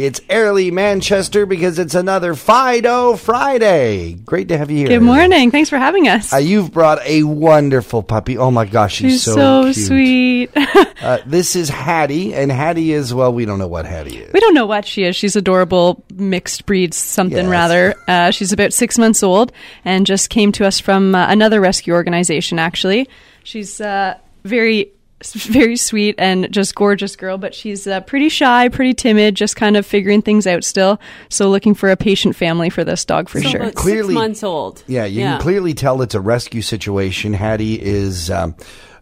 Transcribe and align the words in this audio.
It's 0.00 0.18
Ayrlea 0.20 0.72
Manchester 0.72 1.44
because 1.44 1.78
it's 1.78 1.94
another 1.94 2.34
Fido 2.34 3.16
Friday. 3.16 4.14
Great 4.14 4.48
to 4.48 4.56
have 4.56 4.70
you 4.70 4.78
here. 4.78 4.88
Good 4.88 5.02
morning. 5.02 5.50
Thanks 5.50 5.68
for 5.68 5.76
having 5.76 6.08
us. 6.08 6.32
Uh, 6.32 6.38
you've 6.38 6.72
brought 6.72 7.04
a 7.04 7.22
wonderful 7.24 8.02
puppy. 8.02 8.38
Oh 8.38 8.50
my 8.50 8.64
gosh, 8.64 8.94
she's, 8.94 9.12
She's 9.12 9.22
so, 9.24 9.34
so, 9.34 9.72
cute. 9.74 9.76
sweet. 9.86 10.50
Uh, 11.00 11.18
this 11.24 11.56
is 11.56 11.70
Hattie, 11.70 12.34
and 12.34 12.52
Hattie 12.52 12.92
is 12.92 13.14
well. 13.14 13.32
We 13.32 13.46
don't 13.46 13.58
know 13.58 13.68
what 13.68 13.86
Hattie 13.86 14.18
is. 14.18 14.32
we 14.34 14.40
don't 14.40 14.52
know 14.52 14.66
what 14.66 14.84
she 14.86 15.04
is. 15.04 15.16
She's 15.16 15.34
adorable, 15.34 16.04
mixed 16.14 16.66
breed, 16.66 16.92
something 16.92 17.38
Yes. 17.38 17.46
rather. 17.46 17.94
Uh, 18.06 18.30
she's 18.32 18.52
about 18.52 18.74
six 18.74 18.98
months 18.98 19.22
old 19.22 19.50
and 19.82 20.04
just 20.04 20.28
came 20.28 20.52
to 20.52 20.66
us 20.66 20.78
from 20.78 21.14
uh, 21.14 21.26
another 21.30 21.58
rescue 21.58 21.94
organization, 21.94 22.58
actually. 22.58 23.08
She's 23.44 23.80
uh, 23.80 24.18
very. 24.44 24.92
Very 25.34 25.76
sweet 25.76 26.14
and 26.18 26.50
just 26.50 26.74
gorgeous 26.74 27.14
girl, 27.16 27.36
but 27.38 27.54
she's 27.54 27.86
uh, 27.86 28.00
pretty 28.00 28.28
shy, 28.30 28.68
pretty 28.68 28.94
timid, 28.94 29.34
just 29.34 29.54
kind 29.54 29.76
of 29.76 29.84
figuring 29.84 30.22
things 30.22 30.46
out 30.46 30.64
still. 30.64 30.98
So, 31.28 31.50
looking 31.50 31.74
for 31.74 31.90
a 31.90 31.96
patient 31.96 32.36
family 32.36 32.70
for 32.70 32.84
this 32.84 33.04
dog 33.04 33.28
for 33.28 33.40
So 33.40 33.48
sure. 33.50 33.60
about 33.60 33.74
Clearly- 33.74 34.14
six 34.14 34.14
months 34.14 34.42
old. 34.42 34.82
Yeah, 34.86 35.04
you 35.04 35.20
can 35.20 35.40
clearly 35.40 35.74
tell 35.74 36.00
it's 36.02 36.14
a 36.14 36.20
rescue 36.20 36.62
situation. 36.62 37.32
Hattie 37.34 37.80
is 37.80 38.30
um, 38.30 38.54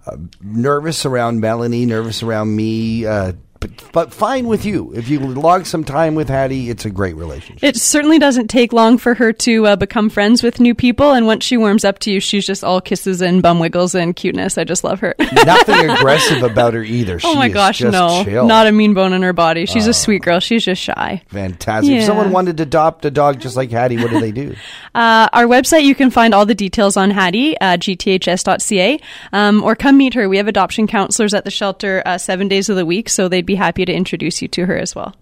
uh, 0.06 0.16
nervous 0.42 1.06
around 1.06 1.41
Melanie, 1.41 1.86
nervous 1.86 2.22
around 2.22 2.55
me, 2.55 3.06
uh, 3.06 3.32
but, 3.92 4.12
fine 4.12 4.47
with 4.47 4.65
you. 4.65 4.92
If 4.95 5.09
you 5.09 5.20
log 5.20 5.66
some 5.66 5.84
time 5.84 6.15
with 6.15 6.28
Hattie, 6.28 6.70
it's 6.70 6.84
a 6.84 6.91
great 6.91 7.16
relationship. 7.16 7.62
It 7.65 7.77
certainly 7.77 8.19
doesn't 8.19 8.48
take 8.48 8.73
long 8.73 8.98
for 8.98 9.14
her 9.14 9.33
to 9.33 9.66
uh, 9.66 9.77
become 9.77 10.09
friends 10.11 10.42
with 10.42 10.61
new 10.61 10.74
people, 10.74 11.12
and 11.12 11.27
once 11.27 11.45
she 11.45 11.56
warms 11.56 11.84
up 11.84 11.98
to 12.01 12.11
you, 12.12 12.20
she's 12.20 12.47
just 12.47 12.64
all 12.64 12.80
kisses 12.80 13.20
and 13.23 13.42
bum 13.42 13.59
wiggles 13.61 13.95
and 13.95 14.14
cuteness. 14.16 14.59
I 14.59 14.64
just 14.64 14.84
love 14.84 15.01
her. 15.01 15.14
Nothing 15.33 15.91
aggressive 15.91 16.42
about 16.42 16.74
her 16.74 16.83
either. 16.83 17.16
oh 17.16 17.33
She 17.33 17.34
my 17.37 17.48
gosh, 17.48 17.78
just 17.78 17.92
no, 17.92 18.24
chill. 18.24 18.47
not 18.47 18.66
a 18.66 18.73
mean 18.73 18.95
bone 18.95 19.12
in 19.12 19.23
her 19.23 19.33
body. 19.33 19.66
She's 19.66 19.87
a 19.87 19.95
sweet 19.95 20.23
girl. 20.23 20.41
She's 20.41 20.64
just 20.64 20.80
shy. 20.83 21.23
Fantastic. 21.28 21.92
If 21.95 22.05
someone 22.05 22.30
wanted 22.33 22.56
to 22.59 22.62
adopt 22.64 23.05
a 23.05 23.11
dog 23.11 23.41
just 23.41 23.56
like 23.56 23.70
Hattie, 23.70 23.97
what 23.98 24.11
do 24.11 24.20
they 24.20 24.33
do? 24.33 24.55
Uh, 24.95 25.28
our 25.33 25.45
website, 25.45 25.84
you 25.84 25.95
can 25.95 26.11
find 26.11 26.34
all 26.34 26.45
the 26.45 26.56
details 26.56 26.97
on 26.97 27.12
Hattie, 27.12 27.56
uh, 27.61 27.77
gths.ca, 27.77 28.98
um, 29.33 29.62
or 29.62 29.77
come 29.77 29.97
meet 29.97 30.14
her. 30.14 30.28
We 30.28 30.39
have 30.39 30.48
adoption 30.48 30.86
counselors 30.89 31.34
at 31.34 31.45
the 31.45 31.50
shelter 31.52 32.02
uh, 32.05 32.19
seven 32.19 32.48
days 32.48 32.69
of 32.69 32.75
the 32.75 32.84
week, 32.86 33.08
so 33.08 33.28
they'd 33.28 33.47
be 33.47 33.55
happy 33.55 33.77
to 33.86 33.92
introduce 33.92 34.42
you 34.42 34.48
to 34.48 34.66
her 34.66 34.76
as 34.76 34.94
well. 34.94 35.14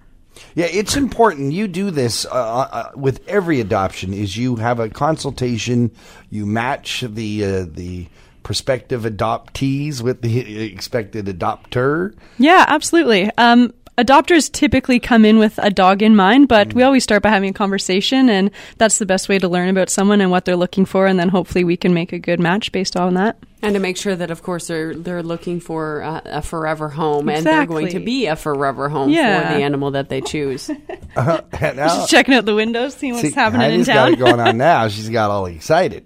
Yeah, 0.54 0.66
it's 0.66 0.96
important. 0.96 1.52
You 1.52 1.66
do 1.66 1.90
this 1.90 2.26
uh, 2.26 2.28
uh, 2.30 2.90
with 2.94 3.26
every 3.26 3.60
adoption. 3.60 4.12
Is 4.12 4.36
you 4.36 4.56
have 4.56 4.80
a 4.80 4.88
consultation, 4.88 5.90
you 6.30 6.44
match 6.46 7.02
the 7.06 7.44
uh, 7.44 7.66
the 7.68 8.06
prospective 8.42 9.02
adoptees 9.02 10.02
with 10.02 10.22
the 10.22 10.70
expected 10.72 11.27
adopter. 11.27 12.14
Yeah, 12.38 12.64
absolutely. 12.68 13.30
Um, 13.38 13.72
adopters 13.98 14.50
typically 14.50 15.00
come 15.00 15.25
in 15.25 15.39
with 15.39 15.58
a 15.62 15.70
dog 15.70 16.02
in 16.02 16.14
mind, 16.16 16.48
but 16.48 16.75
we 16.75 16.83
always 16.83 17.02
start 17.05 17.22
by 17.22 17.30
having 17.30 17.50
a 17.50 17.52
conversation, 17.52 18.28
and 18.28 18.50
that's 18.78 18.98
the 18.98 19.06
best 19.06 19.28
way 19.28 19.39
to 19.39 19.48
learn 19.48 19.69
about 19.69 19.91
someone 19.91 20.20
and 20.20 20.30
what 20.30 20.44
they're 20.44 20.56
looking 20.56 20.84
for, 20.84 21.06
and 21.06 21.19
then 21.19 21.28
hopefully 21.28 21.64
we 21.64 21.77
can 21.77 21.94
make 21.94 22.12
a 22.12 22.19
good 22.19 22.41
match 22.41 22.72
based 22.72 22.97
on 22.97 23.14
that. 23.14 23.36
And 23.62 23.74
to 23.74 23.80
make 23.80 23.97
sure 23.97 24.14
that, 24.14 24.30
of 24.30 24.42
course, 24.42 24.67
they're 24.69 24.94
they're 24.94 25.22
looking 25.22 25.61
for 25.61 26.00
a, 26.00 26.22
a 26.27 26.42
forever 26.42 26.89
home, 26.89 27.28
and 27.28 27.44
they're 27.44 27.67
going 27.67 27.89
to 27.89 28.00
be 28.00 28.27
a 28.27 28.36
forever 28.36 28.89
home 28.89 29.08
Yeah. 29.11 29.48
for 29.50 29.55
the 29.58 29.64
animal 29.64 29.92
that 29.92 30.08
they 30.08 30.20
choose. 30.20 30.70
And 31.17 31.77
now- 31.78 31.86
Just 31.89 32.11
checking 32.11 32.34
out 32.34 32.44
the 32.44 32.55
windows, 32.55 32.94
seeing 32.94 33.14
what's 33.14 33.28
See, 33.28 33.34
happening 33.34 33.62
in 33.62 33.70
Hattie's 33.70 33.86
town. 33.86 33.97
got 33.97 34.12
it 34.12 34.19
going 34.19 34.41
on 34.41 34.56
now. 34.58 34.89
She's 34.89 35.08
got 35.08 35.30
all 35.30 35.47
excited. 35.47 36.05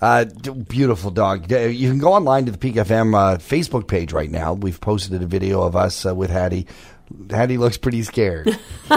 Uh, 0.00 0.24
beautiful 0.68 1.10
dog. 1.10 1.50
You 1.50 1.90
can 1.90 1.98
go 1.98 2.12
online 2.12 2.46
to 2.46 2.52
the 2.52 2.58
Peak 2.58 2.74
FM 2.76 3.14
uh, 3.14 3.38
Facebook 3.38 3.86
page 3.88 4.12
right 4.12 4.30
now. 4.30 4.52
We've 4.52 4.80
posted 4.80 5.20
a 5.22 5.26
video 5.26 5.62
of 5.62 5.74
us 5.76 6.06
uh, 6.06 6.14
with 6.14 6.30
Hattie. 6.30 6.66
Hattie 7.30 7.58
looks 7.58 7.76
pretty 7.76 8.02
scared. 8.02 8.58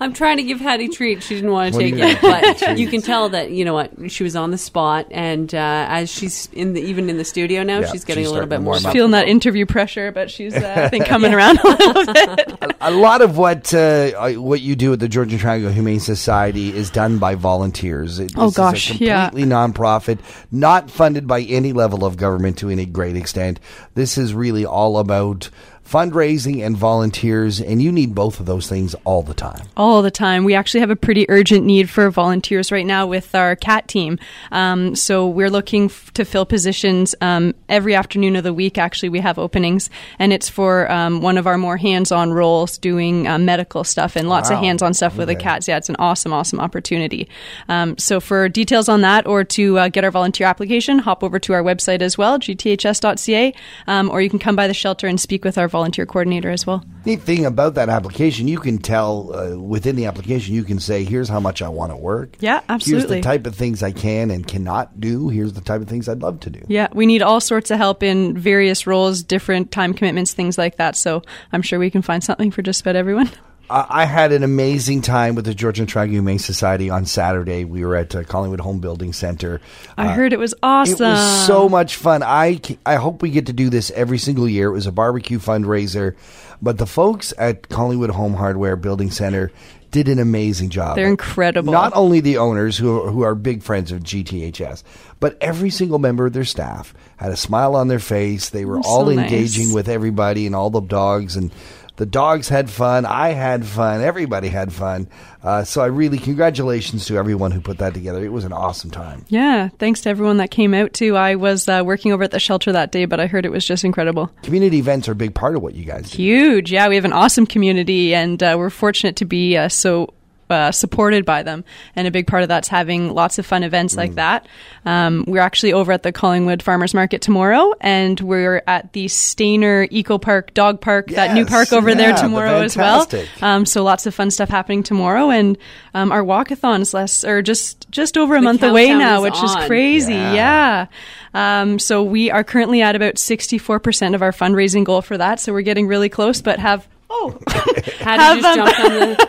I'm 0.00 0.12
trying 0.12 0.36
to 0.36 0.42
give 0.42 0.60
Hattie 0.60 0.88
treat. 0.88 1.22
She 1.22 1.34
didn't 1.36 1.50
want 1.50 1.72
to 1.74 1.76
What 1.78 1.82
take 1.84 1.94
it, 1.96 2.20
but 2.20 2.78
you 2.78 2.86
can 2.88 3.02
tell 3.02 3.28
that 3.30 3.50
you 3.50 3.64
know 3.64 3.74
what 3.74 4.10
she 4.10 4.22
was 4.24 4.36
on 4.36 4.50
the 4.50 4.58
spot, 4.58 5.06
and 5.10 5.52
uh, 5.54 5.86
as 5.88 6.10
she's 6.10 6.48
in 6.52 6.74
the 6.74 6.80
even 6.80 7.08
in 7.10 7.16
the 7.18 7.24
studio 7.24 7.62
now, 7.62 7.80
Yeah, 7.80 7.90
she's 7.92 8.04
getting 8.04 8.22
she's 8.24 8.30
a 8.30 8.32
little 8.34 8.48
bit 8.48 8.60
more 8.60 8.78
warm. 8.80 8.92
Feeling 8.92 9.10
that 9.12 9.28
interview 9.28 9.66
pressure, 9.66 10.12
but 10.12 10.30
she's, 10.30 10.54
uh, 10.54 10.74
I 10.76 10.88
think, 10.88 11.06
coming 11.06 11.34
around 11.34 11.58
a 11.60 11.68
little 11.68 12.12
bit. 12.12 12.76
a 12.80 12.90
lot 12.90 13.22
of 13.22 13.36
what 13.38 13.72
uh, 13.74 14.30
what 14.34 14.60
you 14.60 14.76
do 14.76 14.92
at 14.92 15.00
the 15.00 15.08
Georgian 15.08 15.38
Triangle 15.38 15.70
Humane 15.70 16.00
Society 16.00 16.74
is 16.76 16.90
done 16.90 17.18
by 17.18 17.34
volunteers. 17.34 18.18
It, 18.18 18.32
Oh, 18.36 18.46
this 18.46 18.56
gosh, 18.56 18.90
is 18.90 19.00
a 19.00 19.04
yeah. 19.04 19.24
completely 19.28 19.50
nonprofit, 19.50 20.18
not 20.50 20.90
funded 20.90 21.26
by 21.26 21.40
any 21.42 21.72
level 21.72 22.04
of 22.04 22.16
government 22.16 22.58
to 22.58 22.68
any 22.68 22.86
great 22.86 23.16
extent. 23.16 23.60
This 23.94 24.18
is 24.18 24.34
really 24.34 24.64
all 24.66 24.98
about 24.98 25.48
fundraising 25.88 26.64
and 26.66 26.76
volunteers, 26.76 27.60
and 27.60 27.80
you 27.80 27.92
need 27.92 28.14
both 28.14 28.40
of 28.40 28.46
those 28.46 28.68
things 28.68 28.94
all 29.04 29.22
the 29.22 29.34
time. 29.34 29.66
all 29.76 30.02
the 30.02 30.10
time. 30.10 30.44
We 30.44 30.54
actually 30.54 30.80
have 30.80 30.90
a 30.90 30.96
pretty 30.96 31.26
urgent 31.28 31.64
need 31.64 31.88
for 31.88 32.10
volunteers 32.10 32.72
right 32.72 32.84
now 32.86 33.06
with 33.06 33.34
our 33.34 33.54
cat 33.56 33.86
team. 33.88 34.18
Um, 34.50 34.96
so 34.96 35.26
we're 35.28 35.50
looking 35.50 35.84
f- 35.86 36.12
to 36.14 36.24
fill 36.24 36.44
positions 36.46 37.14
um, 37.20 37.54
every 37.68 37.94
afternoon 37.94 38.34
of 38.36 38.42
the 38.44 38.52
week. 38.52 38.78
Actually, 38.78 39.10
we 39.10 39.20
have 39.20 39.38
openings, 39.38 39.88
and 40.18 40.32
it's 40.32 40.48
for 40.48 40.90
um, 40.90 41.20
one 41.20 41.38
of 41.38 41.46
our 41.46 41.56
more 41.58 41.76
hands-on 41.76 42.32
roles, 42.32 42.78
doing 42.78 43.28
uh, 43.28 43.38
medical 43.38 43.84
stuff 43.84 44.16
and 44.16 44.28
lots 44.28 44.50
Wow. 44.50 44.56
of 44.56 44.62
hands-on 44.62 44.92
stuff 44.94 45.16
with 45.16 45.28
the 45.28 45.34
cats. 45.36 45.68
Yeah, 45.68 45.76
it's 45.76 45.88
an 45.88 45.96
awesome, 45.98 46.32
awesome 46.32 46.58
opportunity. 46.60 47.28
Um, 47.68 47.96
so 47.98 48.18
for 48.20 48.48
details 48.48 48.88
on 48.88 49.02
that, 49.02 49.26
or 49.26 49.44
to 49.44 49.78
uh, 49.78 49.88
get 49.88 50.04
our 50.04 50.10
volunteer 50.10 50.46
application, 50.46 50.98
hop 50.98 51.22
over 51.22 51.38
to 51.38 51.52
our 51.52 51.62
website 51.62 52.02
as 52.02 52.18
well, 52.18 52.38
gths.ca, 52.38 53.54
um, 53.86 54.10
or 54.10 54.20
you 54.20 54.30
can 54.30 54.38
come 54.38 54.56
by 54.56 54.66
the 54.66 54.74
shelter 54.74 55.06
and 55.06 55.20
speak 55.20 55.44
with 55.44 55.58
our 55.58 55.68
volunteer 55.76 56.06
coordinator 56.06 56.50
as 56.50 56.66
well. 56.66 56.82
Neat 57.04 57.20
thing 57.20 57.44
about 57.44 57.74
that 57.74 57.88
application, 57.88 58.48
you 58.48 58.58
can 58.58 58.78
tell 58.78 59.34
uh, 59.34 59.58
within 59.58 59.94
the 59.94 60.06
application, 60.06 60.54
you 60.54 60.64
can 60.64 60.80
say, 60.80 61.04
"Here's 61.04 61.28
how 61.28 61.40
much 61.40 61.60
I 61.62 61.68
want 61.68 61.92
to 61.92 61.96
work." 61.96 62.36
Yeah, 62.40 62.60
absolutely. 62.68 63.16
Here's 63.16 63.24
the 63.24 63.28
type 63.28 63.46
of 63.46 63.54
things 63.54 63.82
I 63.82 63.92
can 63.92 64.30
and 64.30 64.46
cannot 64.46 65.00
do. 65.00 65.28
Here's 65.28 65.52
the 65.52 65.60
type 65.60 65.82
of 65.82 65.88
things 65.88 66.08
I'd 66.08 66.22
love 66.22 66.40
to 66.40 66.50
do. 66.50 66.62
Yeah, 66.68 66.88
we 66.92 67.04
need 67.06 67.22
all 67.22 67.40
sorts 67.40 67.70
of 67.70 67.78
help 67.78 68.02
in 68.02 68.36
various 68.36 68.86
roles, 68.86 69.22
different 69.22 69.70
time 69.70 69.92
commitments, 69.92 70.32
things 70.32 70.56
like 70.58 70.76
that. 70.76 70.96
So 70.96 71.22
I'm 71.52 71.62
sure 71.62 71.78
we 71.78 71.90
can 71.90 72.02
find 72.02 72.24
something 72.24 72.50
for 72.50 72.62
just 72.62 72.80
about 72.80 72.96
everyone. 72.96 73.30
I 73.70 73.86
I 73.88 74.04
had 74.04 74.32
an 74.32 74.42
amazing 74.42 75.02
time 75.02 75.34
with 75.34 75.44
the 75.44 75.54
Georgian 75.54 75.86
Triangle 75.86 76.14
Humane 76.16 76.38
Society 76.38 76.90
on 76.90 77.04
Saturday. 77.06 77.64
We 77.64 77.84
were 77.84 77.96
at 77.96 78.14
uh, 78.14 78.22
Collingwood 78.24 78.60
Home 78.60 78.78
Building 78.80 79.12
Center. 79.12 79.60
I 79.96 80.08
heard 80.08 80.32
it 80.32 80.38
was 80.38 80.54
awesome. 80.62 80.94
It 81.06 81.10
was 81.10 81.46
so 81.46 81.68
much 81.68 81.96
fun. 81.96 82.22
I, 82.22 82.60
I 82.84 82.96
hope 82.96 83.22
we 83.22 83.30
get 83.30 83.46
to 83.46 83.52
do 83.52 83.70
this 83.70 83.90
every 83.92 84.18
single 84.18 84.48
year. 84.48 84.68
It 84.68 84.72
was 84.72 84.86
a 84.86 84.92
barbecue 84.92 85.38
fundraiser, 85.38 86.14
but 86.62 86.78
the 86.78 86.86
folks 86.86 87.32
at 87.38 87.68
Collingwood 87.68 88.10
Home 88.10 88.34
Hardware 88.34 88.76
Building 88.76 89.10
Center 89.10 89.50
did 89.92 90.08
an 90.08 90.18
amazing 90.18 90.68
job. 90.68 90.96
They're 90.96 91.06
incredible. 91.08 91.72
Not 91.72 91.92
only 91.94 92.20
the 92.20 92.38
owners 92.38 92.76
who 92.76 93.00
are, 93.02 93.10
who 93.10 93.22
are 93.22 93.34
big 93.34 93.62
friends 93.62 93.92
of 93.92 94.02
GTHS, 94.02 94.82
but 95.20 95.38
every 95.40 95.70
single 95.70 95.98
member 95.98 96.26
of 96.26 96.32
their 96.34 96.44
staff 96.44 96.92
had 97.16 97.30
a 97.32 97.36
smile 97.36 97.74
on 97.76 97.88
their 97.88 98.00
face. 98.00 98.50
They 98.50 98.64
were 98.64 98.78
Oh, 98.78 98.82
so 98.82 98.88
all 98.88 99.04
nice. 99.06 99.18
engaging 99.18 99.72
with 99.72 99.88
everybody 99.88 100.44
and 100.44 100.54
all 100.54 100.70
the 100.70 100.80
dogs 100.82 101.36
and 101.36 101.50
the 101.96 102.06
dogs 102.06 102.48
had 102.48 102.70
fun. 102.70 103.04
I 103.04 103.30
had 103.30 103.66
fun. 103.66 104.02
Everybody 104.02 104.48
had 104.48 104.72
fun. 104.72 105.08
Uh, 105.42 105.64
so 105.64 105.80
I 105.80 105.86
really 105.86 106.18
congratulations 106.18 107.06
to 107.06 107.16
everyone 107.16 107.50
who 107.50 107.60
put 107.60 107.78
that 107.78 107.94
together. 107.94 108.24
It 108.24 108.32
was 108.32 108.44
an 108.44 108.52
awesome 108.52 108.90
time. 108.90 109.24
Yeah, 109.28 109.68
thanks 109.78 110.00
to 110.02 110.10
everyone 110.10 110.38
that 110.38 110.50
came 110.50 110.74
out 110.74 110.92
too. 110.92 111.16
I 111.16 111.36
was 111.36 111.68
uh, 111.68 111.82
working 111.84 112.12
over 112.12 112.24
at 112.24 112.32
the 112.32 112.40
shelter 112.40 112.72
that 112.72 112.92
day, 112.92 113.04
but 113.04 113.20
I 113.20 113.26
heard 113.26 113.44
it 113.46 113.52
was 113.52 113.64
just 113.64 113.84
incredible. 113.84 114.30
Community 114.42 114.78
events 114.78 115.08
are 115.08 115.12
a 115.12 115.16
big 115.16 115.34
part 115.34 115.56
of 115.56 115.62
what 115.62 115.74
you 115.74 115.84
guys 115.84 116.10
do. 116.10 116.18
Huge. 116.18 116.72
Yeah, 116.72 116.88
we 116.88 116.96
have 116.96 117.04
an 117.04 117.12
awesome 117.12 117.46
community, 117.46 118.14
and 118.14 118.42
uh, 118.42 118.56
we're 118.58 118.70
fortunate 118.70 119.16
to 119.16 119.24
be 119.24 119.56
uh, 119.56 119.68
so. 119.68 120.12
Uh, 120.48 120.70
supported 120.70 121.24
by 121.24 121.42
them, 121.42 121.64
and 121.96 122.06
a 122.06 122.10
big 122.12 122.28
part 122.28 122.44
of 122.44 122.48
that's 122.48 122.68
having 122.68 123.12
lots 123.12 123.36
of 123.40 123.44
fun 123.44 123.64
events 123.64 123.96
like 123.96 124.14
that. 124.14 124.46
Um, 124.84 125.24
we're 125.26 125.40
actually 125.40 125.72
over 125.72 125.90
at 125.90 126.04
the 126.04 126.12
Collingwood 126.12 126.62
Farmers 126.62 126.94
Market 126.94 127.20
tomorrow, 127.20 127.74
and 127.80 128.20
we're 128.20 128.62
at 128.68 128.92
the 128.92 129.08
Stainer 129.08 129.88
Eco 129.90 130.18
Park 130.18 130.54
Dog 130.54 130.80
Park, 130.80 131.08
that 131.08 131.34
new 131.34 131.46
park 131.46 131.72
over 131.72 131.88
yeah, 131.88 131.94
there 131.96 132.12
the 132.12 132.20
tomorrow 132.20 132.60
as 132.60 132.76
well. 132.76 133.08
Um, 133.42 133.66
so 133.66 133.82
lots 133.82 134.06
of 134.06 134.14
fun 134.14 134.30
stuff 134.30 134.48
happening 134.48 134.84
tomorrow, 134.84 135.30
and 135.30 135.58
um, 135.94 136.12
our 136.12 136.22
walkathon 136.22 136.80
is 136.80 136.94
less 136.94 137.24
or 137.24 137.42
just 137.42 137.90
just 137.90 138.16
over 138.16 138.36
a 138.36 138.38
The 138.38 138.44
month 138.44 138.62
away 138.62 138.94
now, 138.94 139.24
is 139.24 139.32
which 139.32 139.42
is 139.42 139.56
crazy. 139.66 140.14
Yeah. 140.14 140.86
Yeah. 141.34 141.60
Um, 141.62 141.80
so 141.80 142.04
we 142.04 142.30
are 142.30 142.44
currently 142.44 142.82
at 142.82 142.94
about 142.94 143.18
sixty 143.18 143.58
four 143.58 143.80
percent 143.80 144.14
of 144.14 144.22
our 144.22 144.30
fundraising 144.30 144.84
goal 144.84 145.02
for 145.02 145.18
that. 145.18 145.40
So 145.40 145.52
we're 145.52 145.62
getting 145.62 145.88
really 145.88 146.08
close, 146.08 146.40
but 146.40 146.60
have 146.60 146.86
oh, 147.16 147.38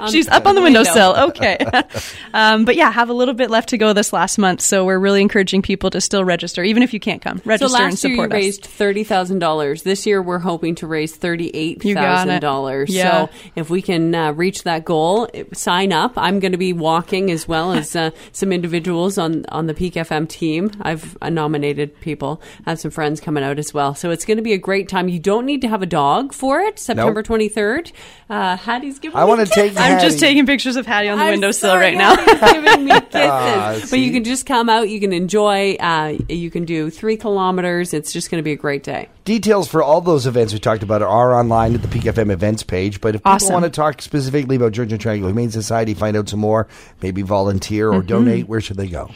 she's 0.11 0.27
up 0.27 0.45
on 0.45 0.55
the 0.55 0.61
windowsill. 0.61 1.13
Window. 1.13 1.27
Okay. 1.27 1.57
um, 2.33 2.65
but 2.65 2.75
yeah, 2.75 2.91
have 2.91 3.09
a 3.09 3.13
little 3.13 3.33
bit 3.33 3.49
left 3.49 3.69
to 3.69 3.77
go 3.77 3.93
this 3.93 4.13
last 4.13 4.37
month. 4.37 4.61
So 4.61 4.85
we're 4.85 4.99
really 4.99 5.21
encouraging 5.21 5.61
people 5.61 5.89
to 5.91 6.01
still 6.01 6.23
register, 6.23 6.63
even 6.63 6.83
if 6.83 6.93
you 6.93 6.99
can't 6.99 7.21
come. 7.21 7.41
Register 7.45 7.67
so 7.67 7.73
last 7.73 7.83
and 7.83 7.99
support 7.99 8.31
year 8.31 8.41
you 8.41 8.49
us. 8.49 8.57
raised 8.59 8.63
$30,000. 8.65 9.83
This 9.83 10.05
year 10.05 10.21
we're 10.21 10.39
hoping 10.39 10.75
to 10.75 10.87
raise 10.87 11.17
$38,000. 11.17 12.85
Yeah. 12.89 13.27
So 13.27 13.33
if 13.55 13.69
we 13.69 13.81
can 13.81 14.13
uh, 14.13 14.31
reach 14.33 14.63
that 14.63 14.85
goal, 14.85 15.29
sign 15.53 15.93
up. 15.93 16.13
I'm 16.17 16.39
going 16.39 16.51
to 16.51 16.57
be 16.57 16.73
walking 16.73 17.31
as 17.31 17.47
well 17.47 17.71
as 17.71 17.95
uh, 17.95 18.11
some 18.31 18.51
individuals 18.51 19.17
on, 19.17 19.45
on 19.49 19.67
the 19.67 19.73
Peak 19.73 19.93
FM 19.93 20.27
team. 20.27 20.71
I've 20.81 21.17
uh, 21.21 21.29
nominated 21.29 21.99
people. 22.01 22.41
I 22.65 22.71
have 22.71 22.79
some 22.79 22.91
friends 22.91 23.21
coming 23.21 23.43
out 23.43 23.59
as 23.59 23.73
well. 23.73 23.95
So 23.95 24.11
it's 24.11 24.25
going 24.25 24.37
to 24.37 24.43
be 24.43 24.53
a 24.53 24.57
great 24.57 24.89
time. 24.89 25.09
You 25.09 25.19
don't 25.19 25.45
need 25.45 25.61
to 25.61 25.67
have 25.67 25.81
a 25.81 25.85
dog 25.85 26.33
for 26.33 26.61
it, 26.61 26.79
September 26.79 27.23
nope. 27.27 27.39
23rd. 27.39 27.76
Uh, 28.29 28.57
Hattie's 28.57 29.00
giving. 29.00 29.18
I 29.18 29.24
want 29.24 29.39
to 29.39 29.47
take. 29.47 29.71
I'm 29.71 29.77
Hattie. 29.77 30.06
just 30.06 30.19
taking 30.19 30.45
pictures 30.45 30.75
of 30.75 30.85
Hattie 30.85 31.09
on 31.09 31.18
the 31.18 31.25
windowsill 31.25 31.75
right 31.75 31.95
now. 31.97 32.15
giving 32.51 32.85
me 32.85 32.91
kisses. 32.91 33.12
Ah, 33.15 33.79
but 33.89 34.00
you 34.00 34.12
can 34.12 34.24
just 34.24 34.45
come 34.45 34.69
out. 34.69 34.89
You 34.89 35.00
can 35.00 35.13
enjoy. 35.13 35.75
Uh, 35.75 36.18
you 36.27 36.51
can 36.51 36.65
do 36.65 36.89
three 36.89 37.18
kilometers. 37.18 37.94
It's 37.94 38.12
just 38.12 38.29
going 38.29 38.39
to 38.39 38.44
be 38.44 38.51
a 38.51 38.57
great 38.57 38.83
day. 38.83 39.09
Details 39.24 39.68
for 39.68 39.83
all 39.83 40.01
those 40.01 40.25
events 40.25 40.53
we 40.53 40.59
talked 40.59 40.83
about 40.83 41.01
are 41.01 41.33
online 41.33 41.75
at 41.75 41.81
the 41.81 41.88
Peak 41.88 42.03
FM 42.03 42.31
events 42.31 42.63
page. 42.63 43.01
But 43.01 43.15
if 43.15 43.24
people 43.24 43.50
want 43.50 43.65
to 43.65 43.69
talk 43.69 44.01
specifically 44.01 44.56
about 44.56 44.71
Georgian 44.71 45.00
Triangle 45.00 45.30
Humane 45.30 45.51
Society, 45.51 45.94
find 45.94 46.15
out 46.15 46.30
some 46.30 46.39
more, 46.39 46.68
maybe 47.01 47.21
volunteer 47.21 47.89
or 47.89 48.00
mm-hmm. 48.00 48.07
donate, 48.07 48.47
where 48.47 48.62
should 48.62 48.77
they 48.77 48.88
go? 48.88 49.09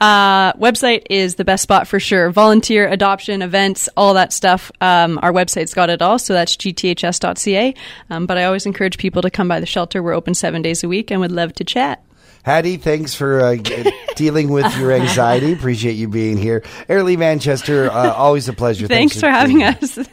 Uh, 0.00 0.52
website 0.54 1.04
is 1.08 1.36
the 1.36 1.44
best 1.44 1.62
spot 1.62 1.88
for 1.88 1.98
sure. 1.98 2.30
Volunteer, 2.30 2.86
adoption, 2.86 3.42
events, 3.42 3.88
all 3.96 4.14
that 4.14 4.32
stuff. 4.32 4.70
Um, 4.80 5.18
our 5.22 5.32
website's 5.32 5.72
got 5.72 5.88
it 5.90 6.02
all. 6.02 6.18
So 6.18 6.32
that's 6.32 6.56
gths.ca. 6.56 7.74
Um, 8.10 8.26
but 8.26 8.38
I 8.38 8.44
always 8.44 8.66
encourage 8.66 8.98
people 8.98 9.22
to 9.22 9.30
come 9.30 9.48
by 9.48 9.60
the 9.60 9.66
shelter. 9.66 10.02
We're 10.02 10.14
open 10.14 10.34
seven 10.34 10.62
days 10.62 10.84
a 10.84 10.88
week 10.88 11.10
and 11.10 11.20
would 11.20 11.32
love 11.32 11.52
to 11.54 11.64
chat. 11.64 12.02
Hattie, 12.44 12.76
thanks 12.76 13.12
for 13.12 13.40
uh, 13.40 13.56
dealing 14.14 14.50
with 14.50 14.76
your 14.78 14.92
anxiety. 14.92 15.52
Appreciate 15.52 15.94
you 15.94 16.08
being 16.08 16.36
here. 16.36 16.60
Ayrlea 16.88 17.18
Manchester, 17.18 17.90
uh, 17.90 18.12
always 18.12 18.48
a 18.48 18.52
pleasure. 18.52 18.86
Thanks, 18.86 19.18
for 19.18 19.28
having 19.28 19.64
us. 19.64 19.98